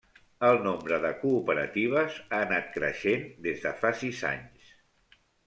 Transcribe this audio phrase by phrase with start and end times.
[0.45, 4.75] El nombre de cooperatives ha anat creixent des de fa sis anys.